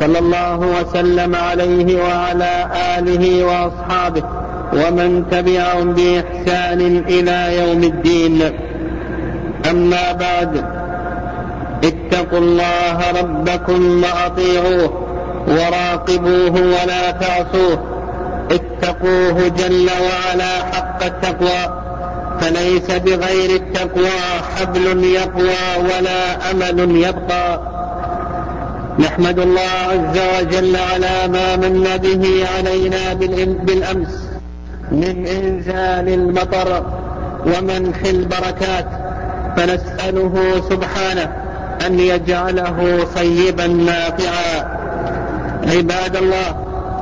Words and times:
صلى 0.00 0.18
الله 0.18 0.58
وسلم 0.58 1.36
عليه 1.36 2.02
وعلى 2.02 2.66
آله 2.98 3.44
وأصحابه 3.44 4.22
ومن 4.72 5.24
تبعهم 5.30 5.92
بإحسان 5.92 7.04
إلى 7.08 7.58
يوم 7.58 7.82
الدين. 7.82 8.42
أما 9.70 10.12
بعد 10.12 10.64
اتقوا 11.84 12.38
الله 12.38 12.98
ربكم 13.20 14.02
وأطيعوه 14.04 15.04
وراقبوه 15.48 16.52
ولا 16.52 17.10
تعصوه. 17.10 17.78
اتقوه 18.50 19.48
جل 19.48 19.90
وعلا 19.90 20.64
حق 20.72 21.04
التقوى 21.04 21.82
فليس 22.40 22.90
بغير 22.90 23.50
التقوى 23.50 24.18
حبل 24.56 25.04
يقوى 25.04 25.84
ولا 25.84 26.50
أمل 26.50 26.96
يبقى. 26.96 27.77
نحمد 28.98 29.38
الله 29.38 29.60
عز 29.60 30.18
وجل 30.38 30.76
على 30.76 31.28
ما 31.28 31.56
من 31.56 31.84
به 32.02 32.46
علينا 32.56 33.12
بالأمس 33.64 34.28
من 34.92 35.26
إنزال 35.26 36.08
المطر 36.08 36.82
ومنح 37.46 38.04
البركات 38.04 38.86
فنسأله 39.56 40.62
سبحانه 40.70 41.32
أن 41.86 42.00
يجعله 42.00 43.06
صيبا 43.14 43.66
نافعا. 43.66 44.78
عباد 45.66 46.16
الله 46.16 46.48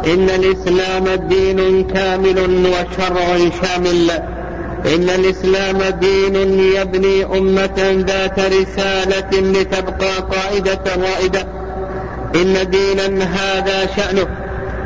إن 0.07 0.31
الإسلام 0.31 1.05
دين 1.29 1.87
كامل 1.87 2.39
وشرع 2.67 3.37
شامل. 3.63 4.11
إن 4.95 5.11
الإسلام 5.11 5.79
دين 6.01 6.37
يبني 6.61 7.25
أمة 7.25 8.05
ذات 8.07 8.39
رسالة 8.39 9.31
لتبقى 9.41 10.13
قائدة 10.31 10.81
رائدة 10.97 11.56
إن 12.43 12.71
دينا 12.71 13.25
هذا 13.25 13.89
شأنه. 13.97 14.27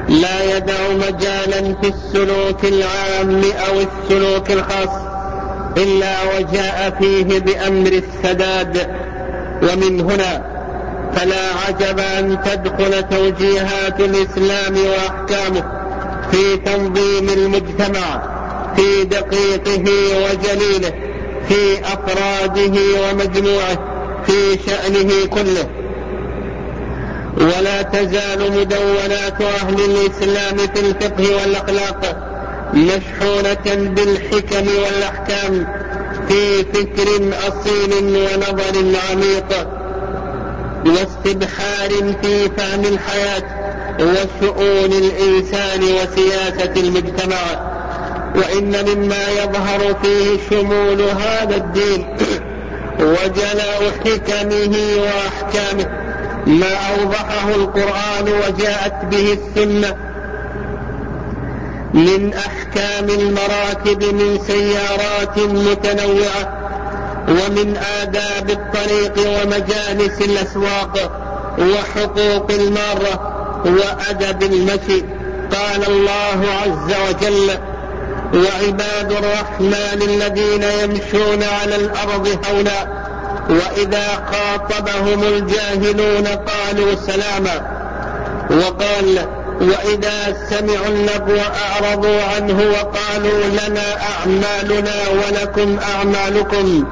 لا 0.09 0.57
يدع 0.57 0.75
مجالا 0.93 1.75
في 1.83 1.89
السلوك 1.89 2.65
العام 2.65 3.43
أو 3.69 3.81
السلوك 3.81 4.51
الخاص 4.51 5.01
إلا 5.77 6.15
وجاء 6.23 6.97
فيه 7.01 7.39
بأمر 7.39 8.03
السداد. 8.03 8.89
ومن 9.63 10.01
هنا 10.01 10.61
فلا 11.17 11.55
عجب 11.67 11.99
أن 11.99 12.39
تدخل 12.45 13.09
توجيهات 13.09 14.01
الإسلام 14.01 14.77
وأحكامه 14.77 15.65
في 16.31 16.57
تنظيم 16.57 17.29
المجتمع 17.29 18.23
في 18.77 19.05
دقيقه 19.05 19.85
وجليله 20.25 20.93
في 21.49 21.81
أفراده 21.85 22.81
ومجموعه 23.03 23.79
في 24.27 24.59
شأنه 24.67 25.27
كله. 25.27 25.80
ولا 27.37 27.83
تزال 27.83 28.53
مدونات 28.53 29.41
أهل 29.43 29.75
الإسلام 29.75 30.57
في 30.57 30.81
الفقه 30.81 31.37
والأخلاق 31.37 32.31
مشحونة 32.75 33.91
بالحكم 33.95 34.67
والأحكام 34.85 35.67
في 36.29 36.65
فكر 36.65 37.35
أصيل 37.49 37.93
ونظر 38.05 38.99
عميق 39.11 39.69
واستبحار 40.87 41.89
في 42.23 42.51
فهم 42.57 42.85
الحياة 42.85 43.43
وشؤون 44.01 44.93
الإنسان 44.93 45.83
وسياسة 45.83 46.73
المجتمع 46.77 47.71
وإن 48.37 48.85
مما 48.89 49.29
يظهر 49.29 49.97
فيه 50.03 50.39
شمول 50.51 51.01
هذا 51.03 51.57
الدين 51.57 52.07
وجلاء 53.11 53.93
حكمه 54.05 54.77
وأحكامه. 55.03 56.10
ما 56.47 56.75
أوضحه 56.75 57.49
القرآن 57.49 58.29
وجاءت 58.29 59.05
به 59.05 59.39
السنة 59.39 59.97
من 61.95 62.35
أحكام 62.35 63.09
المراكب 63.09 64.05
من 64.15 64.39
سيارات 64.47 65.39
متنوعة 65.39 66.61
ومن 67.29 67.77
آداب 68.03 68.51
الطريق 68.51 69.15
ومجالس 69.19 70.21
الأسواق 70.21 71.13
وحقوق 71.59 72.51
المارة 72.51 73.37
وأدب 73.65 74.43
المشي. 74.43 75.05
قال 75.53 75.87
الله 75.89 76.47
عز 76.63 76.95
وجل 77.09 77.51
وعباد 78.35 79.13
الرحمن 79.13 80.03
الذين 80.03 80.63
يمشون 80.63 81.43
على 81.43 81.77
الأرض 81.77 82.39
هونا 82.51 83.00
وإذا 83.51 84.07
خاطبهم 84.33 85.23
الجاهلون 85.23 86.27
قالوا 86.27 86.95
سلاما. 87.07 87.81
وقال 88.51 89.27
وإذا 89.61 90.47
سمعوا 90.51 90.87
اللغو 90.87 91.39
أعرضوا 91.39 92.23
عنه 92.37 92.63
وقالوا 92.71 93.45
لنا 93.45 93.97
أعمالنا 94.11 94.95
ولكم 95.09 95.79
أعمالكم. 95.95 96.85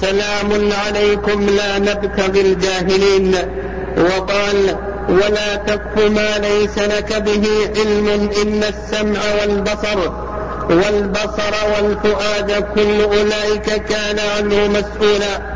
سلام 0.00 0.72
عليكم 0.86 1.46
لا 1.46 1.78
نبتغي 1.78 2.40
الجاهلين. 2.40 3.36
وقال 3.98 4.76
ولا 5.08 5.56
تقف 5.56 6.10
ما 6.10 6.38
ليس 6.38 6.78
لك 6.78 7.22
به 7.22 7.48
علم 7.76 8.30
إن 8.42 8.64
السمع 8.64 9.20
والبصر 9.40 9.98
والبصر 10.70 11.54
والفؤاد 11.76 12.64
كل 12.74 13.02
أولئك 13.02 13.84
كان 13.84 14.18
عنه 14.36 14.68
مسؤولا. 14.68 15.53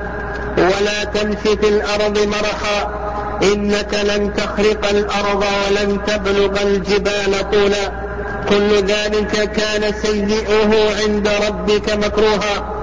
ولا 0.59 1.05
تمشي 1.05 1.57
في 1.57 1.69
الأرض 1.69 2.19
مرحا 2.19 3.09
إنك 3.43 3.95
لن 3.95 4.35
تخرق 4.35 4.89
الأرض 4.89 5.45
ولن 5.67 5.99
تبلغ 6.07 6.63
الجبال 6.63 7.51
طولا. 7.51 8.09
كل 8.49 8.87
ذلك 8.87 9.53
كان 9.53 9.93
سيئه 10.03 11.03
عند 11.03 11.29
ربك 11.49 11.93
مكروها. 11.93 12.75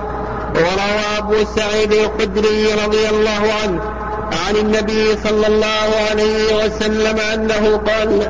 وروى 0.56 1.18
أبو 1.18 1.36
سعيد 1.56 1.94
الخدري 1.94 2.74
رضي 2.86 3.10
الله 3.10 3.54
عنه 3.64 3.82
عن 4.48 4.56
النبي 4.56 5.18
صلى 5.24 5.48
الله 5.48 5.90
عليه 6.10 6.66
وسلم 6.66 7.20
أنه 7.34 7.78
قال 7.78 8.30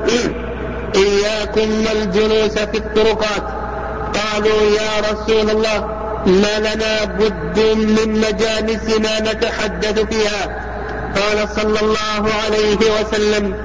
إياكم 0.96 1.86
الجلوس 1.92 2.58
في 2.58 2.78
الطرقات. 2.78 3.44
قالوا 4.16 4.62
يا 4.62 5.12
رسول 5.12 5.50
الله 5.50 5.95
ما 6.26 6.60
لنا 6.60 7.06
بد 7.06 7.60
من 7.76 8.22
مجالسنا 8.22 9.20
نتحدث 9.20 10.00
فيها. 10.00 10.66
قال 11.16 11.50
صلى 11.50 11.80
الله 11.82 12.34
عليه 12.44 12.78
وسلم 12.78 13.56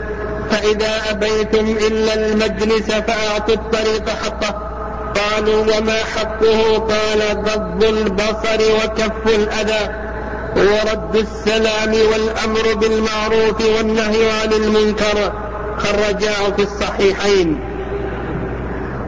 فإذا 0.51 1.11
أبيتم 1.11 1.67
إلا 1.87 2.15
المجلس 2.15 2.91
فأعطوا 2.91 3.55
الطريق 3.55 4.09
حقه. 4.09 4.71
قالوا 5.15 5.63
وما 5.63 5.97
حقه؟ 6.17 6.79
قال 6.79 7.45
غض 7.45 7.85
البصر 7.85 8.61
وكف 8.75 9.35
الأذى 9.35 9.95
ورد 10.57 11.17
السلام 11.17 11.95
والأمر 12.13 12.75
بالمعروف 12.75 13.61
والنهي 13.77 14.31
عن 14.31 14.53
المنكر. 14.53 15.33
خرجاه 15.79 16.51
في 16.57 16.63
الصحيحين. 16.63 17.70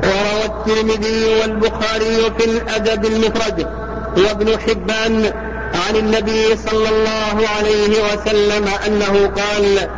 وروى 0.03 0.45
الترمذي 0.45 1.41
والبخاري 1.41 2.31
في 2.39 2.45
الأدب 2.45 3.05
المفرد. 3.05 3.67
وابن 4.17 4.59
حبان 4.59 5.33
عن 5.89 5.97
النبي 5.97 6.57
صلى 6.71 6.89
الله 6.89 7.49
عليه 7.59 7.93
وسلم 8.03 8.69
أنه 8.87 9.33
قال 9.37 9.89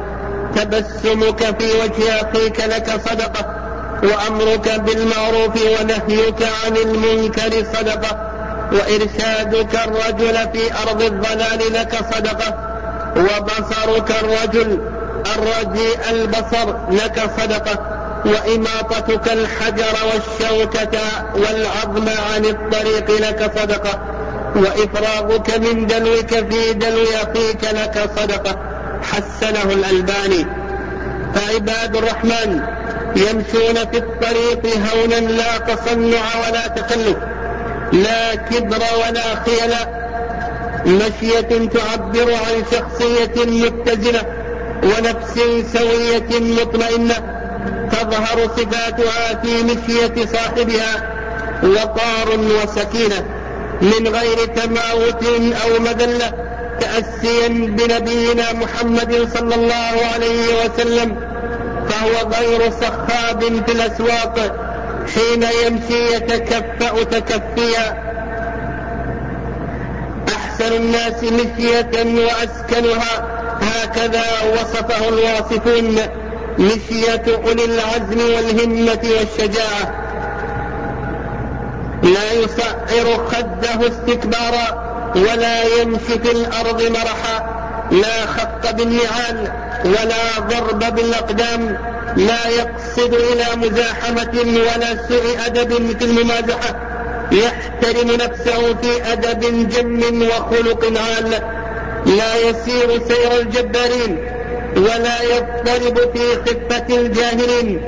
تبسمك 0.56 1.58
في 1.58 1.72
وجه 1.82 2.20
أخيك 2.20 2.60
لك 2.60 3.00
صدقة 3.10 3.46
وأمرك 4.02 4.80
بالمعروف 4.80 5.56
ونهيك 5.56 6.42
عن 6.64 6.76
المنكر 6.76 7.64
صدقة 7.74 8.30
وإرشادك 8.72 9.74
الرجل 9.74 10.34
في 10.52 10.72
أرض 10.88 11.02
الضلال 11.02 11.72
لك 11.72 11.98
صدقة 12.14 12.54
وبصرك 13.16 14.10
الرجل 14.22 14.78
الرجيء 15.36 15.98
البصر 16.10 16.74
لك 16.90 17.30
صدقة. 17.40 17.93
وإماطتك 18.24 19.32
الحجر 19.32 19.94
والشوكة 20.06 21.00
والعظم 21.34 22.08
عن 22.08 22.44
الطريق 22.44 23.10
لك 23.10 23.52
صدقة 23.58 24.00
وإفراغك 24.56 25.58
من 25.58 25.86
دلوك 25.86 26.28
في 26.28 26.72
دلو 26.72 27.04
أخيك 27.04 27.64
لك 27.64 28.10
صدقة 28.16 28.58
حسنه 29.02 29.72
الألباني. 29.72 30.46
فعباد 31.34 31.96
الرحمن 31.96 32.60
يمشون 33.16 33.74
في 33.74 33.96
الطريق 33.96 34.66
هونا 34.66 35.14
لا 35.14 35.58
تصنع 35.58 36.24
ولا 36.46 36.66
تكلف 36.68 37.16
لا 37.92 38.34
كبر 38.34 38.82
ولا 38.96 39.34
خيل 39.34 39.74
مشية 40.86 41.68
تعبر 41.68 42.34
عن 42.34 42.64
شخصية 42.72 43.44
متزنة 43.46 44.22
ونفس 44.82 45.34
سوية 45.72 46.40
مطمئنة. 46.40 47.33
تظهر 47.92 48.48
صفاتها 48.56 49.40
في 49.42 49.62
مشية 49.62 50.26
صاحبها 50.32 51.10
وقار 51.62 52.28
وسكينة 52.38 53.24
من 53.82 54.08
غير 54.08 54.46
تماوت 54.46 55.24
أو 55.64 55.80
مذلة 55.80 56.32
تأسيا 56.80 57.48
بنبينا 57.48 58.52
محمد 58.52 59.28
صلى 59.34 59.54
الله 59.54 60.06
عليه 60.14 60.64
وسلم 60.64 61.16
فهو 61.88 62.30
غير 62.30 62.70
صخاب 62.70 63.40
في 63.66 63.72
الأسواق 63.72 64.56
حين 65.14 65.42
يمشي 65.66 66.14
يتكفأ 66.14 67.02
تكفيا. 67.02 68.04
أحسن 70.28 70.72
الناس 70.72 71.22
مشية 71.22 72.24
وأسكنها 72.24 73.28
هكذا 73.60 74.24
وصفه 74.52 75.08
الواصفون. 75.08 76.23
مشية 76.58 77.24
أولي 77.34 77.64
العزم 77.64 78.18
والهمة 78.34 79.00
والشجاعة. 79.18 80.04
لا 82.02 82.32
يصعر 82.32 83.26
خده 83.28 83.88
استكبارا 83.88 84.84
ولا 85.16 85.64
يمشي 85.80 86.18
في 86.22 86.30
الأرض 86.30 86.82
مرحا. 86.82 87.54
لا 87.90 88.26
خط 88.26 88.74
بالنعال 88.74 89.52
ولا 89.84 90.48
ضرب 90.50 90.94
بالأقدام. 90.94 91.78
لا 92.16 92.48
يقصد 92.48 93.14
إلى 93.14 93.46
مزاحمة 93.56 94.32
ولا 94.44 95.08
سوء 95.08 95.46
أدب 95.46 95.98
في 95.98 96.04
الممازحة. 96.04 96.80
يحترم 97.32 98.10
نفسه 98.10 98.74
في 98.82 99.12
أدب 99.12 99.68
جم 99.68 100.22
وخلق 100.22 100.84
عال. 100.84 101.30
لا 102.06 102.36
يسير 102.36 103.02
سير 103.08 103.40
الجبارين. 103.40 104.33
ولا 104.76 105.22
يضطرب 105.22 105.98
في 106.14 106.34
خفة 106.46 106.96
الجاهلين 106.96 107.80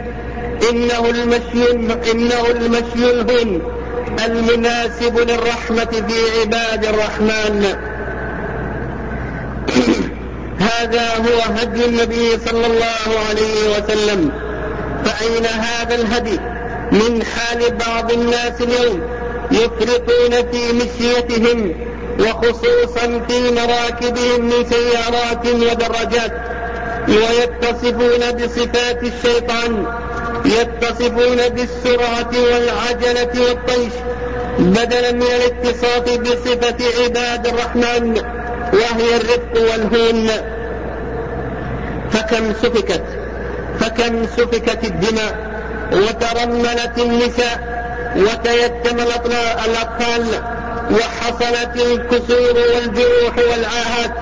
إنه 0.70 1.10
المشي 1.10 1.70
إنه 2.12 2.46
المشي 2.50 3.10
الهون 3.10 3.62
المناسب 4.26 5.18
للرحمة 5.18 5.84
في 6.08 6.40
عباد 6.40 6.84
الرحمن. 6.84 7.74
هذا 10.70 11.08
هو 11.16 11.54
هدي 11.56 11.84
النبي 11.84 12.38
صلى 12.46 12.66
الله 12.66 13.20
عليه 13.28 13.78
وسلم. 13.78 14.30
فأين 15.04 15.46
هذا 15.46 15.94
الهدي؟ 15.94 16.40
من 16.92 17.22
حال 17.24 17.76
بعض 17.86 18.12
الناس 18.12 18.60
اليوم 18.60 19.00
يفرطون 19.50 20.50
في 20.52 20.72
مشيتهم 20.72 21.72
وخصوصا 22.20 23.20
في 23.28 23.50
مراكبهم 23.50 24.44
من 24.44 24.64
سيارات 24.70 25.46
ودراجات 25.46 26.55
ويتصفون 27.08 28.32
بصفات 28.32 29.02
الشيطان 29.02 29.86
يتصفون 30.44 31.48
بالسرعة 31.48 32.30
والعجلة 32.34 33.42
والطيش 33.48 33.92
بدلا 34.58 35.12
من 35.12 35.22
الاتصاف 35.22 36.18
بصفة 36.18 37.02
عباد 37.02 37.46
الرحمن 37.46 38.22
وهي 38.72 39.16
الرفق 39.16 39.72
والهون. 39.72 40.28
فكم 42.10 42.52
سفكت 42.62 43.02
فكم 43.80 44.26
سفكت 44.26 44.84
الدماء 44.84 45.46
وترملت 45.92 46.98
النساء 46.98 47.76
وتيتم 48.16 49.00
الأطفال 49.00 50.24
وحصلت 50.90 51.76
الكسور 51.76 52.56
والجروح 52.74 53.38
والعاهات 53.38 54.12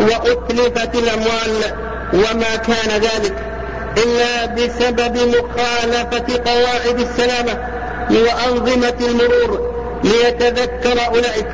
وأتلفت 0.00 0.94
الأموال. 0.94 1.91
وما 2.12 2.56
كان 2.56 3.00
ذلك 3.00 3.34
إلا 4.04 4.46
بسبب 4.46 5.16
مخالفة 5.16 6.50
قواعد 6.50 7.00
السلامة 7.00 7.58
وأنظمة 8.10 8.94
المرور 9.00 9.72
ليتذكر 10.04 11.06
أولئك. 11.08 11.46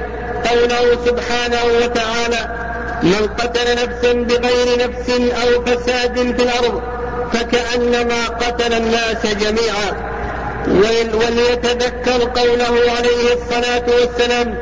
قوله 0.51 0.99
سبحانه 1.07 1.65
وتعالى 1.85 2.49
من 3.03 3.29
قتل 3.39 3.75
نفسا 3.75 4.13
بغير 4.13 4.89
نفس 4.89 5.11
أو 5.11 5.65
فساد 5.65 6.15
في 6.17 6.43
الأرض 6.43 6.83
فكأنما 7.33 8.27
قتل 8.27 8.73
الناس 8.73 9.27
جميعا. 9.27 10.09
وليتذكر 11.15 12.41
قوله 12.41 12.93
عليه 12.97 13.35
الصلاة 13.35 13.85
والسلام 14.01 14.55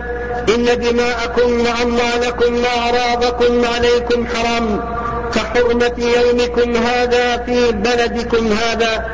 إن 0.49 0.65
دماءكم 0.65 1.61
وأموالكم 1.61 2.63
وأعراضكم 2.65 3.65
عليكم 3.75 4.27
حرام 4.27 4.96
كحرمة 5.35 5.93
يومكم 5.99 6.77
هذا 6.77 7.37
في 7.37 7.73
بلدكم 7.73 8.53
هذا. 8.53 9.07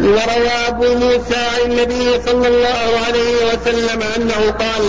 وروى 0.00 0.50
أبو 0.68 0.84
موسى 0.94 1.36
عن 1.36 1.70
النبي 1.70 2.20
صلى 2.26 2.48
الله 2.48 3.00
عليه 3.06 3.36
وسلم 3.46 4.02
أنه 4.16 4.50
قال 4.50 4.84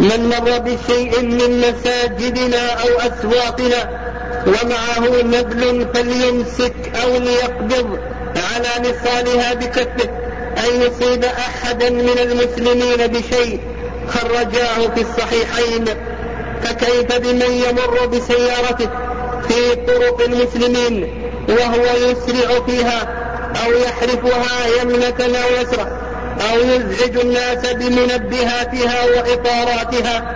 من 0.00 0.28
مر 0.28 0.58
بشيء 0.58 1.22
من 1.22 1.60
مساجدنا 1.60 2.72
أو 2.72 2.88
أسواقنا 2.98 3.90
ومعه 4.46 5.22
نبل 5.22 5.86
فليمسك 5.94 6.74
أو 7.04 7.16
ليقبض 7.16 7.98
على 8.36 8.68
نصالها 8.80 9.54
بكفه 9.54 10.10
أن 10.58 10.82
يصيب 10.82 11.24
أحدا 11.24 11.90
من 11.90 12.18
المسلمين 12.22 13.06
بشيء 13.06 13.60
خرجاه 14.08 14.94
في 14.94 15.00
الصحيحين. 15.00 15.84
فكيف 16.62 17.18
بمن 17.18 17.52
يمر 17.52 18.06
بسيارته؟ 18.06 19.07
في 19.48 19.74
طرق 19.74 20.20
المسلمين 20.20 21.24
وهو 21.48 21.84
يسرع 21.96 22.64
فيها 22.66 23.08
أو 23.64 23.72
يحرفها 23.72 24.82
يمنة 24.82 25.38
أو 25.38 25.62
يسرى 25.62 25.86
أو 26.50 26.58
يزعج 26.58 27.16
الناس 27.20 27.66
بمنبهاتها 27.72 29.04
وإطاراتها 29.04 30.34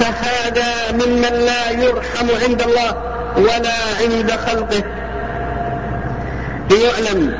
فهذا 0.00 0.92
ممن 0.92 1.46
لا 1.46 1.70
يرحم 1.70 2.26
عند 2.42 2.62
الله 2.62 3.02
ولا 3.36 3.74
عند 4.00 4.30
خلقه. 4.30 4.82
ليعلم 6.70 7.34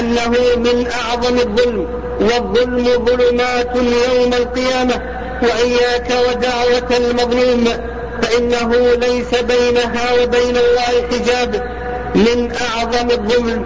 أنه 0.00 0.28
من 0.56 0.86
أعظم 0.90 1.38
الظلم 1.38 1.86
والظلم 2.20 3.04
ظلمات 3.04 3.76
يوم 3.76 4.34
القيامة 4.34 5.02
وإياك 5.42 6.08
ودعوة 6.28 6.96
المظلوم 6.96 7.68
فإنه 8.22 8.94
ليس 8.94 9.34
بينها 9.34 10.22
وبين 10.22 10.56
الله 10.56 11.08
حجاب 11.10 11.62
من 12.14 12.52
أعظم 12.52 13.10
الظلم 13.10 13.64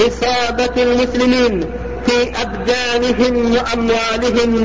إصابة 0.00 0.82
المسلمين 0.82 1.64
في 2.06 2.32
أبدانهم 2.42 3.54
وأموالهم 3.54 4.64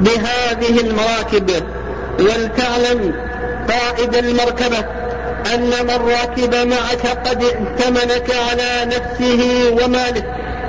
بهذه 0.00 0.80
المراكب. 0.80 1.50
ولتعلم 2.18 3.14
قائد 3.68 4.14
المركبة 4.14 4.78
أن 5.54 5.70
من 5.70 6.08
ركب 6.22 6.54
معك 6.54 7.06
قد 7.28 7.44
ائتمنك 7.44 8.34
على 8.50 8.84
نفسه 8.86 9.70
وماله. 9.72 10.24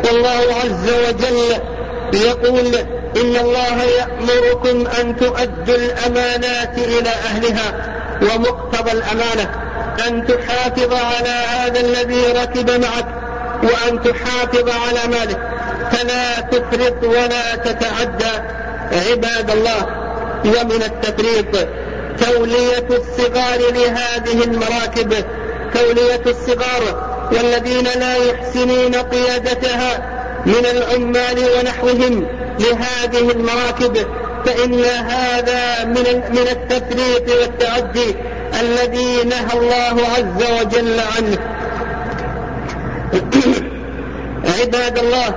والله 0.08 0.56
عز 0.64 0.90
وجل 1.08 1.62
يقول 2.14 2.86
إن 3.16 3.36
الله 3.36 3.84
يأمركم 3.84 4.88
أن 5.02 5.16
تؤدوا 5.16 5.76
الأمانات 5.76 6.78
إلى 6.78 7.10
أهلها 7.10 7.96
ومقتضى 8.22 8.92
الأمانة 8.92 9.50
أن 10.08 10.28
تحافظ 10.28 10.94
على 10.94 11.30
هذا 11.30 11.80
الذي 11.80 12.22
ركب 12.42 12.70
معك 12.70 13.06
وأن 13.64 14.02
تحافظ 14.02 14.70
على 14.70 15.16
ماله 15.16 15.38
فلا 15.92 16.42
تفرط 16.42 17.04
ولا 17.04 17.56
تتعدى 17.56 18.32
عباد 18.92 19.52
الله 19.52 19.86
ومن 20.46 20.84
التفريط. 20.84 21.68
تولية 22.20 22.88
الصغار 22.90 23.60
لهذه 23.72 24.44
المراكب 24.44 25.14
تولية 25.74 26.22
الصغار 26.26 27.16
والذين 27.32 27.84
لا 27.84 28.16
يحسنون 28.16 28.96
قيادتها 28.96 30.15
من 30.46 30.66
العمال 30.66 31.50
ونحوهم 31.60 32.28
لهذه 32.60 33.32
المراكب 33.32 33.98
فإن 34.46 34.84
هذا 34.84 35.86
من 35.86 36.22
من 36.32 36.48
التفريط 36.52 37.30
والتعدي 37.42 38.16
الذي 38.62 39.24
نهى 39.24 39.60
الله 39.60 40.02
عز 40.18 40.62
وجل 40.62 41.00
عنه. 41.00 41.38
عباد 44.60 44.98
الله 44.98 45.28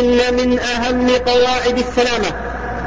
إن 0.00 0.34
من 0.34 0.58
أهم 0.58 1.08
قواعد 1.10 1.78
السلامة 1.78 2.32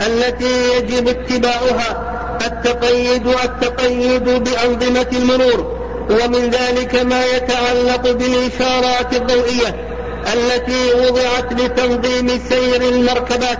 التي 0.07 0.77
يجب 0.77 1.07
اتباعها 1.07 2.09
التقيد 2.45 3.27
التقيد 3.27 4.23
بأنظمة 4.23 5.07
المرور 5.11 5.83
ومن 6.09 6.49
ذلك 6.49 6.95
ما 6.95 7.25
يتعلق 7.25 8.11
بالإشارات 8.11 9.13
الضوئية. 9.13 9.92
التي 10.33 10.93
وضعت 10.93 11.53
لتنظيم 11.53 12.41
سير 12.49 12.81
المركبات 12.81 13.59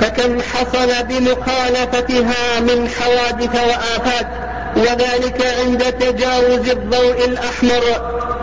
فكم 0.00 0.40
حصل 0.40 1.04
بمخالفتها 1.04 2.60
من 2.60 2.88
حوادث 2.88 3.54
وآفات 3.54 4.26
وذلك 4.76 5.46
عند 5.60 5.82
تجاوز 5.92 6.68
الضوء 6.68 7.24
الأحمر 7.24 7.82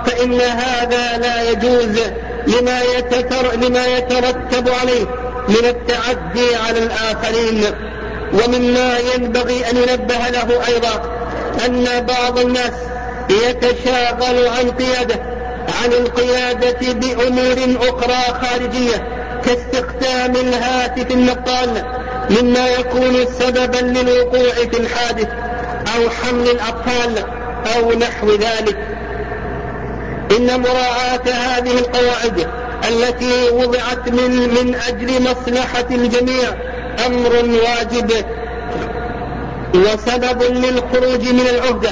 فإن 0.06 0.42
هذا 0.42 1.18
لا 1.18 1.52
يجوز 1.52 2.00
لما, 2.48 2.82
يتتر 2.98 3.56
لما 3.56 3.86
يترتب 3.86 4.70
عليه 4.82 5.06
من 5.48 5.66
التعدي 5.66 6.56
على 6.56 6.80
الآخرين. 6.80 7.64
ومما 8.34 8.98
ينبغي 9.16 9.70
أن 9.72 9.78
ينبه 9.78 10.30
له 10.30 10.68
أيضا 10.68 11.20
أن 11.66 12.06
بعض 12.06 12.40
الناس 12.40 12.74
يتشاغل 13.30 14.48
عن 14.48 14.72
قيادة 14.72 15.39
عن 15.84 15.94
القيادة 15.94 16.94
بأمور 16.94 17.78
أخرى 17.90 18.40
خارجية 18.42 19.08
كاستخدام 19.46 20.36
الهاتف 20.36 21.12
النقال 21.12 21.84
مما 22.30 22.68
يكون 22.68 23.26
سببا 23.40 24.00
للوقوع 24.00 24.54
في 24.72 24.80
الحادث 24.80 25.28
أو 25.96 26.10
حمل 26.10 26.50
الأطفال 26.50 27.24
أو 27.76 27.92
نحو 27.92 28.30
ذلك. 28.32 28.78
إن 30.38 30.62
مراعاة 30.62 31.22
هذه 31.26 31.80
القواعد 31.80 32.48
التي 32.88 33.50
وضعت 33.54 34.10
من, 34.10 34.32
من 34.50 34.76
أجل 34.76 35.24
مصلحة 35.24 35.86
الجميع 35.92 36.50
أمر 37.06 37.32
واجب 37.36 38.12
وسبب 39.76 40.44
للخروج 40.44 41.30
من 41.30 41.48
العهدة 41.50 41.90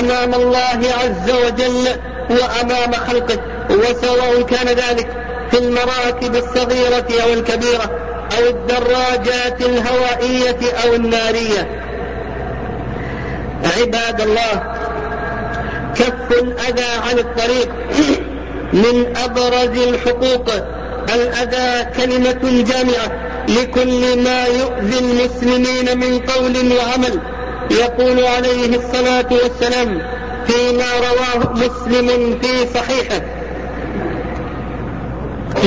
أمام 0.00 0.34
الله 0.34 0.80
عز 1.02 1.30
وجل 1.30 1.88
وأمام 2.32 2.92
خلقه 2.92 3.38
وسواء 3.70 4.42
كان 4.42 4.66
ذلك 4.66 5.08
في 5.50 5.58
المراكب 5.58 6.36
الصغيرة 6.36 7.06
أو 7.24 7.32
الكبيرة 7.32 7.90
أو 8.38 8.48
الدراجات 8.48 9.60
الهوائية 9.60 10.72
أو 10.84 10.94
النارية. 10.94 11.82
عباد 13.78 14.20
الله 14.20 14.62
كف 15.94 16.42
الأذى 16.42 16.90
عن 17.10 17.18
الطريق 17.18 17.68
من 18.72 19.16
أبرز 19.16 19.88
الحقوق. 19.88 20.50
الأذى 21.14 21.90
كلمة 21.96 22.62
جامعة 22.62 23.32
لكل 23.48 24.22
ما 24.24 24.44
يؤذي 24.44 24.98
المسلمين 24.98 25.98
من 25.98 26.18
قول 26.18 26.72
وعمل 26.72 27.20
يقول 27.70 28.24
عليه 28.24 28.76
الصلاة 28.76 29.26
والسلام 29.30 30.02
فيما 30.46 30.90
رواه 30.98 31.52
مسلم 31.52 32.38
في 32.42 32.66
صحيحه. 32.74 33.22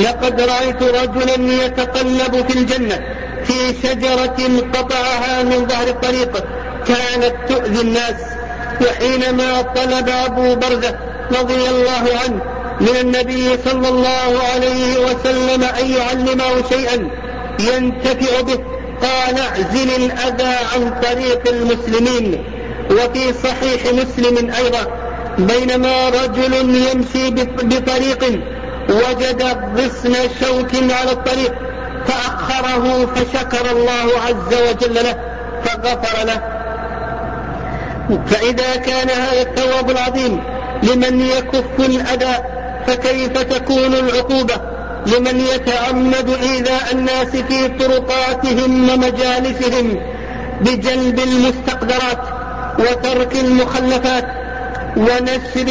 لقد 0.03 0.41
رأيت 0.41 0.83
رجلا 0.83 1.65
يتقلب 1.65 2.45
في 2.49 2.59
الجنة 2.59 2.99
في 3.43 3.87
شجرة 3.87 4.37
قطعها 4.73 5.43
من 5.43 5.67
ظهر 5.67 5.87
الطريق 5.87 6.43
كانت 6.87 7.35
تؤذي 7.49 7.81
الناس 7.81 8.15
وحينما 8.81 9.61
طلب 9.61 10.09
أبو 10.09 10.55
برزة 10.55 10.99
رضي 11.39 11.69
الله 11.69 12.03
عنه 12.23 12.41
من 12.81 12.97
النبي 13.01 13.57
صلى 13.65 13.89
الله 13.89 14.43
عليه 14.53 14.97
وسلم 14.97 15.63
أن 15.63 15.91
يعلمه 15.91 16.69
شيئا 16.69 17.09
ينتفع 17.59 18.41
به 18.41 18.59
قال 19.01 19.39
اعزل 19.39 19.89
الأذى 19.95 20.55
عن 20.73 21.01
طريق 21.03 21.47
المسلمين. 21.49 22.43
وفي 22.91 23.33
صحيح 23.43 23.93
مسلم 23.93 24.51
أيضا 24.51 24.87
بينما 25.37 26.09
رجل 26.09 26.53
يمشي 26.75 27.29
بطريق 27.63 28.41
وجد 28.89 29.43
غصن 29.77 30.13
شوك 30.39 30.91
على 30.91 31.11
الطريق 31.11 31.53
فأخره 32.07 33.05
فشكر 33.05 33.71
الله 33.71 34.07
عز 34.27 34.59
وجل 34.69 34.95
له 34.95 35.15
فغفر 35.63 36.25
له. 36.25 36.41
فإذا 38.27 38.75
كان 38.75 39.09
هذا 39.09 39.41
الثواب 39.41 39.91
العظيم 39.91 40.43
لمن 40.83 41.21
يكف 41.21 41.79
الأذى 41.79 42.43
فكيف 42.87 43.41
تكون 43.41 43.93
العقوبة؟ 43.93 44.75
لمن 45.05 45.39
يتعمد 45.39 46.37
إيذاء 46.43 46.91
الناس 46.91 47.27
في 47.27 47.67
طرقاتهم 47.67 48.89
ومجالسهم 48.89 49.99
بجلب 50.61 51.19
المستقدرات 51.19 52.34
وترك 52.79 53.35
المخلفات 53.35 54.25
ونشر, 54.97 55.67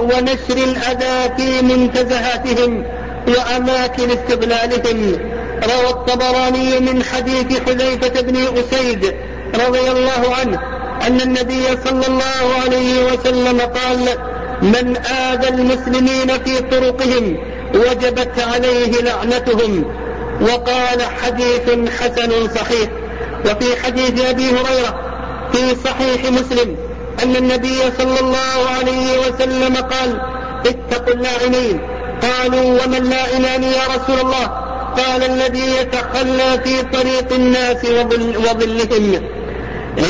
ونشر 0.00 0.56
الأذى 0.56 1.34
في 1.36 1.62
منتزهاتهم 1.62 2.84
وأماكن 3.28 4.10
استغلالهم 4.10 5.18
روى 5.64 5.90
الطبراني 5.90 6.80
من 6.80 7.02
حديث 7.04 7.60
حذيفة 7.68 8.20
بن 8.20 8.36
أسيد 8.36 9.14
رضي 9.66 9.90
الله 9.90 10.34
عنه 10.40 10.60
أن 11.06 11.20
النبي 11.20 11.64
صلى 11.84 12.06
الله 12.08 12.62
عليه 12.64 13.04
وسلم 13.04 13.60
قال 13.60 14.00
من 14.62 14.96
آذى 14.96 15.48
المسلمين 15.48 16.28
في 16.44 16.58
طرقهم 16.70 17.36
وجبت 17.74 18.40
عليه 18.54 19.00
لعنتهم 19.00 19.84
وقال 20.40 21.02
حديث 21.22 21.90
حسن 22.00 22.48
صحيح 22.54 22.88
وفي 23.44 23.82
حديث 23.84 24.24
أبي 24.24 24.50
هريرة 24.50 25.01
في 25.52 25.76
صحيح 25.84 26.32
مسلم 26.32 26.76
أن 27.22 27.36
النبي 27.36 27.78
صلى 27.98 28.20
الله 28.20 28.70
عليه 28.78 29.18
وسلم 29.18 29.76
قال 29.76 30.20
اتقوا 30.66 31.14
اللاعنين. 31.14 31.80
قالوا 32.22 32.84
ومن 32.84 33.10
لاعنان 33.10 33.62
يا 33.62 33.82
رسول 33.96 34.20
الله؟ 34.20 34.46
قال 34.96 35.22
الذي 35.24 35.76
يتخلى 35.80 36.60
في 36.64 36.82
طريق 36.82 37.32
الناس 37.32 37.84
وظلهم. 37.84 39.22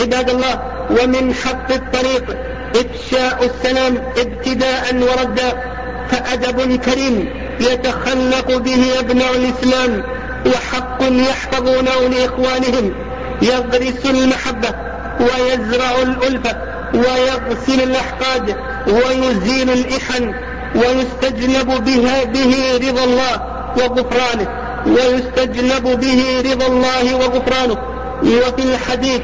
عباد 0.00 0.30
الله 0.30 0.60
ومن 0.90 1.34
حق 1.34 1.72
الطريق 1.72 2.36
إفشاء 2.76 3.50
السلام 3.54 4.12
ابتداء 4.16 4.94
وردا. 4.94 5.62
فأدب 6.10 6.76
كريم 6.76 7.28
يتخلق 7.60 8.56
به 8.56 8.98
أبناء 8.98 9.36
الإسلام 9.36 10.02
وحق 10.46 10.98
يحفظونه 11.02 12.08
لإخوانهم. 12.08 12.94
يغرس 13.42 14.06
المحبة. 14.06 14.91
ويزرع 15.22 16.02
الألفة 16.02 16.56
ويغسل 16.94 17.82
الأحقاد 17.82 18.56
ويزيل 18.86 19.70
الإحن 19.70 20.34
ويستجلب 20.74 21.84
بها 21.84 22.24
به 22.24 22.54
رضا 22.76 23.04
الله 23.04 23.34
وغفرانه. 23.76 24.48
ويستجلب 24.86 26.00
به 26.00 26.52
رضا 26.52 26.66
الله 26.66 27.14
وغفرانه. 27.14 27.76
وفي 28.22 28.62
الحديث 28.62 29.20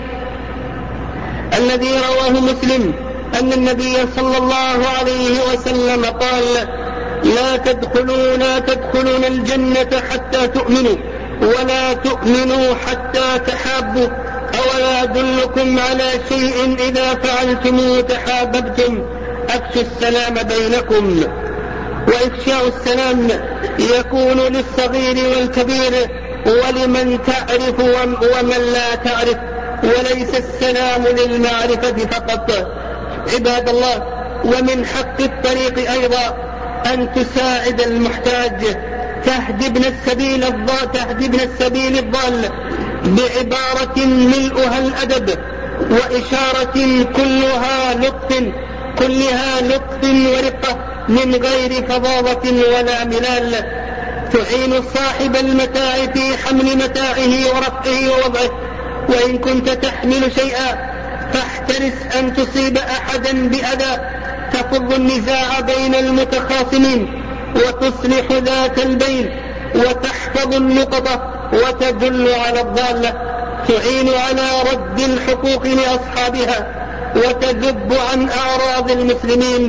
الذي 1.59 1.90
رواه 1.90 2.31
مسلم 2.31 2.93
أن 3.40 3.52
النبي 3.52 3.97
صلى 4.17 4.38
الله 4.38 4.78
عليه 4.99 5.40
وسلم 5.52 6.05
قال 6.05 6.69
لا 7.25 7.57
تدخلون 7.57 8.38
لا 8.38 8.59
تدخلون 8.59 9.25
الجنة 9.25 10.02
حتى 10.11 10.47
تؤمنوا 10.47 10.97
ولا 11.43 11.93
تؤمنوا 11.93 12.75
حتى 12.87 13.38
تحابوا. 13.38 14.09
أولا 14.55 15.02
أدلكم 15.02 15.78
على 15.78 16.11
شيء 16.28 16.76
إذا 16.88 17.14
فعلتم 17.14 18.00
تحاببتم 18.00 19.02
أفشوا 19.49 19.83
السلام 19.83 20.35
بينكم. 20.35 21.23
وإفشاء 22.09 22.69
السلام 22.69 23.28
يكون 23.78 24.40
للصغير 24.40 25.28
والكبير 25.28 26.09
ولمن 26.47 27.19
تعرف 27.26 27.81
ومن 27.81 28.73
لا 28.73 28.95
تعرف. 28.95 29.37
وليس 29.83 30.35
السلام 30.35 31.05
للمعرفة 31.05 32.07
فقط. 32.07 32.50
عباد 33.35 33.69
الله 33.69 34.07
ومن 34.45 34.87
حق 34.87 35.21
الطريق 35.21 35.90
أيضا 35.90 36.37
أن 36.95 37.09
تساعد 37.12 37.81
المحتاج. 37.81 38.76
تهدي 39.25 39.67
ابن 39.67 39.85
السبيل 39.85 40.45
الضال 40.45 40.93
تهدي 40.93 41.26
ابن 41.26 41.40
السبيل 41.40 41.99
الضال. 41.99 42.50
بعبارة 43.05 44.07
ملؤها 44.07 44.78
الأدب 44.78 45.38
وإشارة 45.90 47.05
كلها 47.17 47.95
لطف 47.95 48.43
كلها 48.99 49.61
لطف 49.61 50.05
ورقة 50.05 50.78
من 51.09 51.35
غير 51.35 51.87
فظاظة 51.87 52.52
ولا 52.76 53.05
ملال. 53.05 53.64
تعين 54.33 54.83
صاحب 54.95 55.37
المتاع 55.37 55.95
في 56.14 56.37
حمل 56.37 56.76
متاعه 56.76 57.47
ورفعه 57.55 58.11
ووضعه. 58.11 58.50
وإن 59.09 59.38
كنت 59.38 59.71
تحمل 59.71 60.33
شيئا 60.35 60.88
فاحترس 61.33 62.17
أن 62.19 62.35
تصيب 62.35 62.78
أحدا 62.78 63.49
بأذى. 63.49 64.00
تفض 64.52 64.93
النزاع 64.93 65.61
بين 65.61 65.95
المتخاصمين 65.95 67.23
وتصلح 67.55 68.33
ذات 68.33 68.78
البين 68.78 69.31
وتحفظ 69.75 70.55
النقطة. 70.55 71.38
وتدل 71.52 72.28
على 72.47 72.61
الضالة 72.61 73.12
تعين 73.69 74.09
على 74.09 74.49
رد 74.73 75.00
الحقوق 75.00 75.67
لأصحابها 75.67 76.75
وتذب 77.17 77.97
عن 78.12 78.28
أعراض 78.31 78.90
المسلمين 78.90 79.69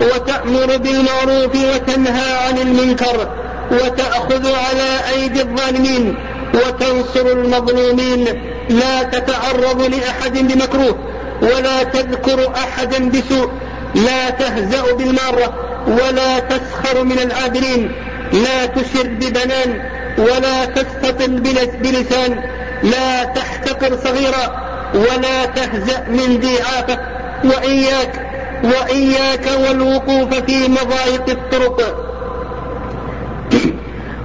وتأمر 0.00 0.76
بالمعروف 0.76 1.56
وتنهى 1.74 2.32
عن 2.48 2.58
المنكر 2.58 3.28
وتأخذ 3.70 4.46
على 4.46 5.00
أيدي 5.14 5.42
الظالمين 5.42 6.16
وتنصر 6.54 7.26
المظلومين. 7.32 8.24
لا 8.70 9.02
تتعرض 9.02 9.82
لأحد 9.82 10.38
بمكروه 10.38 10.98
ولا 11.42 11.82
تذكر 11.82 12.52
أحدا 12.56 13.08
بسوء. 13.08 13.50
لا 13.94 14.30
تهزأ 14.30 14.92
بالمارة 14.92 15.54
ولا 15.86 16.38
تسخر 16.38 17.04
من 17.04 17.18
العابرين 17.18 17.92
لا 18.32 18.66
تشر 18.66 19.08
ببنان 19.08 19.95
ولا 20.18 20.64
تستطل 20.64 21.40
بلسان. 21.82 22.42
لا 22.82 23.24
تحتقر 23.24 23.96
صغيرا. 24.04 24.66
ولا 24.94 25.46
تهزأ 25.46 26.06
من 26.08 26.40
ذي 26.40 26.62
عافة 26.62 26.98
وإياك 27.44 28.26
وإياك 28.64 29.46
والوقوف 29.68 30.34
في 30.34 30.68
مضايق 30.68 31.28
الطرق. 31.28 32.06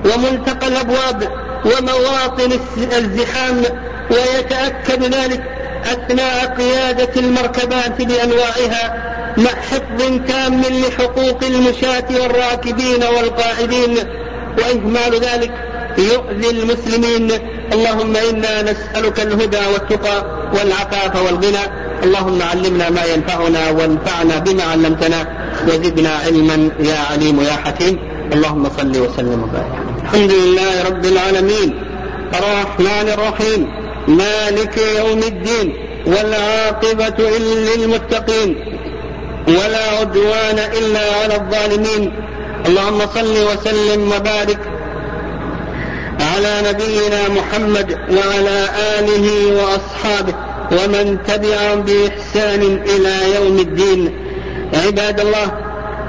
وملتقى 0.05 0.67
الأبواب 0.67 1.29
ومواطن 1.65 2.59
الزحام. 2.97 3.63
ويتأكد 4.11 5.03
ذلك 5.03 5.43
أثناء 5.85 6.55
قيادة 6.57 7.09
المركبات 7.17 8.01
بأنواعها 8.01 9.11
مع 9.37 9.49
حفظ 9.49 10.27
تام 10.27 10.61
لحقوق 10.61 11.43
المشاة 11.43 12.21
والراكبين 12.21 13.03
والقاعدين. 13.03 13.97
وإهمال 14.57 15.19
ذلك 15.19 15.70
يؤذي 15.97 16.49
المسلمين. 16.49 17.31
اللهم 17.73 18.15
إنا 18.15 18.61
نسألك 18.61 19.19
الهدى 19.19 19.57
والتقى 19.73 20.25
والعفاف 20.53 21.25
والغنى. 21.25 21.81
اللهم 22.03 22.41
علمنا 22.41 22.89
ما 22.89 23.03
ينفعنا 23.05 23.69
وانفعنا 23.69 24.37
بما 24.37 24.63
علمتنا. 24.63 25.27
وزدنا 25.67 26.09
علما 26.09 26.69
يا 26.79 26.97
عليم 27.11 27.41
يا 27.41 27.51
حكيم. 27.51 27.99
اللهم 28.33 28.69
صل 28.77 28.97
وسلم 28.97 29.43
وبارك. 29.43 30.03
الحمد 30.03 30.31
لله 30.31 30.83
رب 30.85 31.05
العالمين. 31.05 31.83
الرحمن 32.33 33.09
الرحيم. 33.13 33.67
مالك 34.07 34.77
يوم 34.77 35.19
الدين. 35.19 35.73
والعاقبة 36.07 37.29
للمتقين. 37.39 38.55
ولا 39.47 39.89
عدوان 39.99 40.59
إلا 40.59 41.15
على 41.23 41.35
الظالمين. 41.35 42.11
اللهم 42.65 42.99
صل 43.15 43.35
وسلم 43.43 44.11
وبارك 44.11 44.70
على 46.21 46.61
نبينا 46.69 47.29
محمد 47.29 47.91
وعلى 47.91 48.69
آله 48.99 49.55
وأصحابه 49.55 50.33
ومن 50.71 51.17
تبعهم 51.27 51.81
بإحسان 51.81 52.61
إلى 52.85 53.35
يوم 53.35 53.59
الدين. 53.59 54.17
عباد 54.73 55.19
الله 55.19 55.51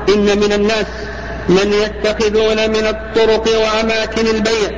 إن 0.09 0.39
من 0.39 0.53
الناس 0.53 0.87
من 1.49 1.73
يتخذون 1.73 2.71
من 2.71 2.87
الطرق 2.87 3.49
وأماكن 3.49 4.27
البيع 4.27 4.71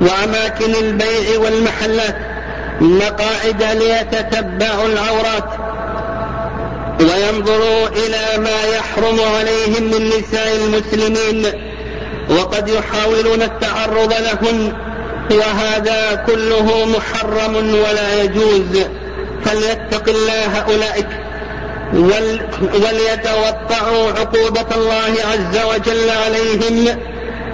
وأماكن 0.00 0.74
البيع 0.74 1.38
والمحلات 1.38 2.16
مقاعد 2.80 3.62
ليتتبعوا 3.62 4.86
العورات 4.86 5.50
وينظروا 7.00 7.88
إلى 7.88 8.42
ما 8.42 8.62
يحرم 8.76 9.20
عليهم 9.36 9.82
من 9.82 10.06
نساء 10.06 10.56
المسلمين. 10.64 11.71
وقد 12.30 12.68
يحاولون 12.68 13.42
التعرض 13.42 14.12
لهن 14.12 14.72
وهذا 15.30 16.24
كله 16.26 16.86
محرم 16.86 17.56
ولا 17.56 18.22
يجوز. 18.22 18.84
فليتق 19.44 20.08
الله 20.08 20.58
أولئك 20.58 21.08
وليتوقعوا 22.74 24.12
عقوبة 24.12 24.76
الله 24.76 25.14
عز 25.32 25.64
وجل 25.74 26.10
عليهم. 26.10 26.98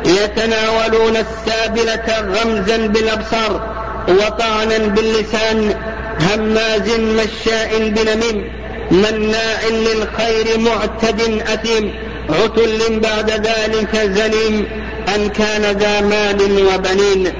يتناولون 0.04 1.16
السابلة 1.16 2.06
غمزا 2.18 2.76
بالأبصار 2.76 3.78
وطعنا 4.08 4.78
باللسان 4.78 5.74
هماز 6.20 6.90
مشاء 6.90 7.78
بنميم 7.78 8.52
مناع 8.90 9.60
للخير 9.70 10.58
معتد 10.58 11.20
أثيم. 11.52 11.94
عتل 12.30 13.00
بعد 13.00 13.30
ذلك 13.30 13.96
زنيم 13.96 14.68
أن 15.14 15.28
كان 15.28 15.62
ذا 15.62 16.00
مال 16.00 16.66
وبنين. 16.74 17.32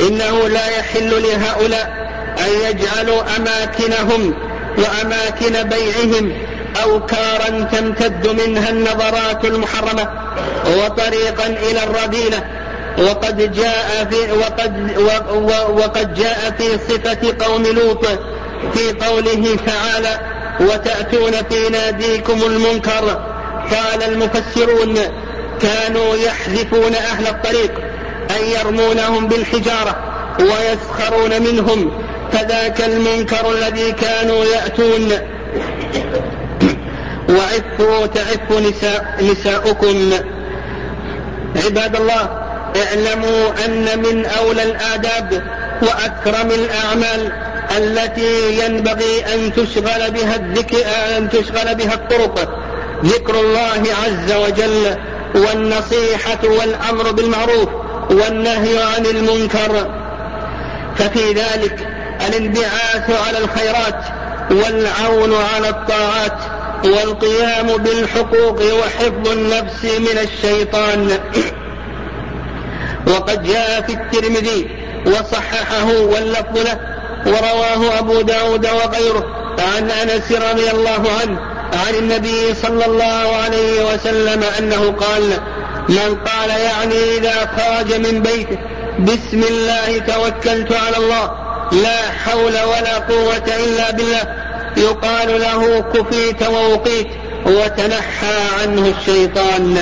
إنه 0.00 0.48
لا 0.48 0.68
يحل 0.78 1.22
لهؤلاء 1.22 2.08
أن 2.38 2.70
يجعلوا 2.70 3.22
أماكنهم 3.36 4.34
وأماكن 4.78 5.68
بيعهم 5.68 6.32
أوكارا 6.84 7.68
تمتد 7.72 8.28
منها 8.28 8.70
النظرات 8.70 9.44
المحرمة 9.44 10.08
وطريقا 10.66 11.46
إلى 11.46 11.82
الرذيلة. 11.84 12.44
وقد 12.98 13.52
جاء 13.52 14.08
في 14.10 14.32
وقد 14.32 14.98
وقد 15.70 16.14
جاء 16.14 16.54
في 16.58 16.78
صفة 16.88 17.46
قوم 17.46 17.62
لوط 17.62 18.06
في 18.74 19.06
قوله 19.06 19.56
تعالى 19.66 20.20
وتأتون 20.60 21.32
في 21.32 21.68
ناديكم 21.72 22.42
المنكر 22.42 23.33
قال 23.70 24.02
المفسرون 24.02 24.94
كانوا 25.62 26.16
يحذفون 26.16 26.94
أهل 26.94 27.26
الطريق 27.26 27.72
أن 28.30 28.44
يرمونهم 28.60 29.28
بالحجارة 29.28 29.96
ويسخرون 30.40 31.42
منهم 31.42 31.92
فذاك 32.32 32.80
المنكر 32.80 33.52
الذي 33.52 33.92
كانوا 33.92 34.44
يأتون. 34.44 35.12
وعفوا 37.28 38.06
تعف 38.06 38.50
نساء 38.50 39.18
نساؤكم. 39.22 40.12
عباد 41.64 41.96
الله 41.96 42.44
اعلموا 42.76 43.64
أن 43.64 43.98
من 43.98 44.26
أولى 44.26 44.62
الآداب 44.62 45.42
وأكرم 45.82 46.50
الأعمال 46.50 47.32
التي 47.76 48.64
ينبغي 48.64 49.24
أن 49.34 49.52
تشغل 49.52 50.10
بها 50.10 50.36
الذكر 50.36 50.76
أن 51.16 51.28
تشغل 51.28 51.74
بها 51.74 51.94
الطرق. 51.94 52.63
ذكر 53.04 53.40
الله 53.40 53.82
عز 54.04 54.32
وجل 54.32 54.96
والنصيحة 55.34 56.38
والأمر 56.42 57.12
بالمعروف 57.12 57.68
والنهي 58.10 58.82
عن 58.82 59.06
المنكر. 59.06 59.90
ففي 60.96 61.32
ذلك 61.32 61.88
الانبعاث 62.28 63.10
على 63.26 63.38
الخيرات 63.38 64.04
والعون 64.50 65.34
على 65.54 65.68
الطاعات 65.68 66.38
والقيام 66.84 67.66
بالحقوق 67.66 68.60
وحفظ 68.62 69.28
النفس 69.28 69.84
من 69.84 70.18
الشيطان. 70.18 71.10
وقد 73.06 73.42
جاء 73.42 73.80
في 73.86 73.92
الترمذي 73.92 74.68
وصححه 75.06 75.92
واللفظ 76.00 76.58
له 76.58 76.78
ورواه 77.26 77.98
أبو 77.98 78.20
داود 78.20 78.66
وغيره 78.66 79.24
عن 79.58 79.90
أنس 79.90 80.32
رضي 80.32 80.70
الله 80.70 81.02
عنه 81.20 81.53
عن 81.74 81.94
النبي 81.94 82.54
صلى 82.62 82.86
الله 82.86 83.36
عليه 83.44 83.94
وسلم 83.94 84.44
أنه 84.58 84.94
قال 85.00 85.22
من 85.88 86.16
قال 86.26 86.50
يعني 86.50 87.16
إذا 87.18 87.50
خرج 87.56 87.94
من 87.94 88.22
بيته 88.22 88.58
بسم 88.98 89.42
الله 89.50 89.98
توكلت 89.98 90.72
على 90.72 90.96
الله 90.96 91.30
لا 91.72 92.10
حول 92.24 92.52
ولا 92.52 92.98
قوة 92.98 93.56
إلا 93.64 93.90
بالله 93.90 94.44
يقال 94.76 95.40
له 95.40 95.80
كفيت 95.80 96.42
ووقيت 96.42 97.06
وتنحى 97.46 98.62
عنه 98.62 98.92
الشيطان. 98.98 99.76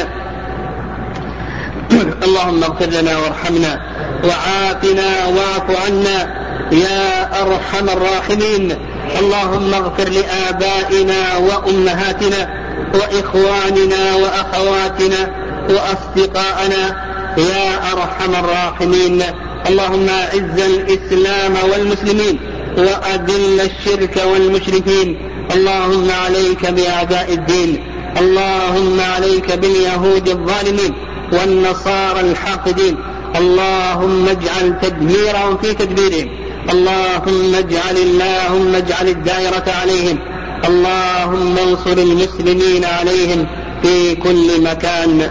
اللهم 2.25 2.65
اغفر 2.65 2.87
لنا 2.87 3.19
وارحمنا 3.19 3.81
وعافنا 4.25 5.27
واعف 5.27 5.87
عنا 5.87 6.35
يا 6.73 7.31
أرحم 7.43 7.89
الراحمين. 7.89 8.79
اللهم 9.19 9.75
اغفر 9.75 10.09
لآبائنا 10.09 11.37
وأمهاتنا 11.37 12.49
وإخواننا 12.95 14.15
وأخواتنا 14.15 15.31
واصدقائنا 15.69 17.13
يا 17.39 17.93
أرحم 17.93 18.35
الراحمين. 18.45 19.23
اللهم 19.69 20.09
أعز 20.09 20.61
الإسلام 20.61 21.55
والمسلمين 21.73 22.41
وأذل 22.79 23.61
الشرك 23.61 24.23
والمشركين. 24.33 25.31
اللهم 25.55 26.09
عليك 26.25 26.67
بأعداء 26.67 27.33
الدين. 27.33 27.85
اللهم 28.19 29.01
عليك 29.01 29.53
باليهود 29.53 30.29
الظالمين 30.29 30.95
والنصارى 31.33 32.21
الحاقدين. 32.21 32.97
اللهم 33.37 34.29
اجعل 34.29 34.81
تدميرهم 34.83 35.59
في 35.63 35.75
تدبيرهم. 35.75 36.42
اللهم 36.71 37.55
اجعل 37.55 37.97
اللهم 37.97 38.75
اجعل 38.75 39.09
الدائرة 39.09 39.65
عليهم. 39.81 40.19
اللهم 40.65 41.59
انصر 41.59 41.93
المسلمين 41.93 42.85
عليهم 42.85 43.47
في 43.83 44.15
كل 44.15 44.63
مكان. 44.63 45.31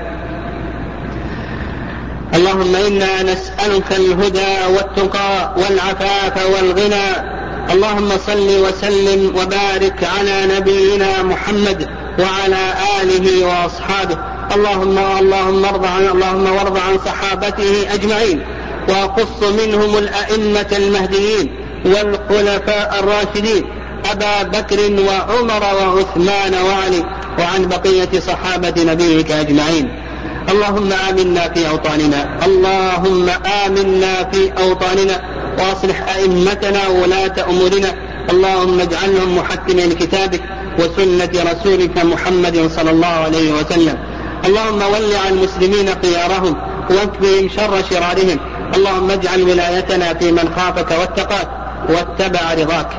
اللهم 2.34 2.76
إنا 2.76 3.24
نسألك 3.24 3.92
الهدى 3.92 4.76
والتقى 4.76 5.56
والعفاف 5.58 6.46
والغنى. 6.54 7.32
اللهم 7.74 8.10
صل 8.28 8.50
وسلم 8.66 9.36
وبارك 9.36 10.10
على 10.18 10.48
نبينا 10.58 11.24
محمد 11.24 11.90
وعلى 12.20 12.74
آله 13.02 13.46
وأصحابه. 13.46 14.18
اللهم 14.56 14.98
اللهم 15.20 15.66
ارض 15.66 15.86
عن 15.86 16.08
اللهم 16.08 16.56
وارض 16.56 16.78
عن 16.78 16.98
صحابته 17.06 17.94
أجمعين. 17.94 18.42
وقص 18.90 19.50
منهم 19.64 19.98
الأئمة 19.98 20.78
المهديين 20.78 21.52
والخلفاء 21.86 23.00
الراشدين 23.00 23.66
أبا 24.12 24.44
بكر 24.44 24.80
وعمر 24.80 25.64
وعثمان 25.64 26.54
وعلي 26.54 27.06
وعن 27.40 27.68
بقية 27.68 28.20
صحابة 28.20 28.74
نبيك 28.84 29.32
أجمعين. 29.32 30.02
اللهم 30.50 30.92
آمنا 31.10 31.50
في 31.54 31.70
أوطاننا 31.70 32.46
اللهم 32.46 33.30
آمنا 33.66 34.30
في 34.32 34.52
أوطاننا 34.58 35.22
وأصلح 35.60 36.16
أئمتنا 36.16 36.88
وولاة 36.88 37.50
أمورنا. 37.50 37.96
اللهم 38.30 38.80
اجعلهم 38.80 39.38
محكمين 39.38 39.90
لكتابك 39.90 40.42
وسنة 40.80 41.52
رسولك 41.52 41.98
محمد 41.98 42.70
صلى 42.76 42.92
الله 42.92 43.08
عليه 43.08 43.52
وسلم. 43.52 43.98
اللهم 44.46 44.82
ول 44.82 45.16
عن 45.26 45.34
المسلمين 45.34 45.90
خيارهم 46.04 46.56
واكفهم 46.90 47.50
شر 47.50 47.84
شرارهم. 47.90 48.40
اللهم 48.76 49.12
اجعل 49.12 49.44
ولايتنا 49.44 50.14
في 50.14 50.32
من 50.32 50.54
خافك 50.56 50.92
واتقاك 50.92 51.48
واتبع 51.90 52.54
رضاك. 52.54 52.90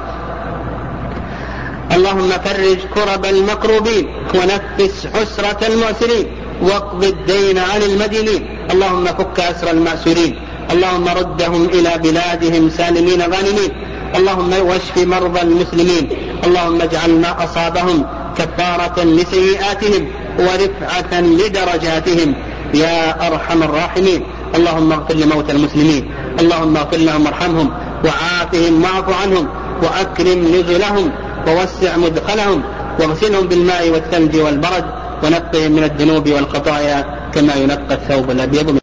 اللهم 1.92 2.30
فرج 2.44 2.78
كرب 2.94 3.24
المكروبين 3.24 4.08
ونفس 4.34 5.06
حسرة 5.14 5.66
المعسرين 5.66 6.26
واقض 6.62 7.04
الدين 7.04 7.58
عن 7.58 7.82
المدينين. 7.82 8.66
اللهم 8.70 9.04
فك 9.04 9.40
أسر 9.40 9.70
المأسورين 9.70 10.36
اللهم 10.72 11.08
ردهم 11.08 11.64
إلى 11.64 11.92
بلادهم 11.98 12.70
سالمين 12.70 13.20
غانمين. 13.22 13.72
اللهم 14.16 14.52
واشف 14.68 14.96
مرضى 14.98 15.40
المسلمين. 15.40 16.08
اللهم 16.44 16.82
اجعل 16.82 17.10
ما 17.10 17.44
أصابهم 17.44 18.06
كفارة 18.38 19.04
لسيئاتهم 19.04 20.02
ورفعة 20.38 21.20
لدرجاتهم. 21.20 22.34
يا 22.74 23.26
أرحم 23.26 23.62
الراحمين. 23.62 24.22
اللهم 24.54 24.92
اغفر 24.92 25.14
لموتى 25.14 25.52
المسلمين. 25.52 26.10
اللهم 26.40 26.76
اغفر 26.76 26.96
لهم 26.96 27.26
وارحمهم 27.26 27.68
وعافهم 28.04 28.82
واعف 28.82 29.08
عنهم 29.22 29.48
وأكرم 29.82 30.38
نزلهم 30.54 31.10
ووسع 31.46 31.96
مدخلهم 31.96 32.62
واغسلهم 33.00 33.46
بالماء 33.46 33.90
والثلج 33.90 34.36
والبرد 34.36 34.84
ونقهم 35.22 35.72
من 35.72 35.84
الذنوب 35.84 36.28
والخطايا 36.28 37.30
كما 37.34 37.54
ينقى 37.54 37.94
الثوب 37.94 38.30
الأبيض 38.30 38.81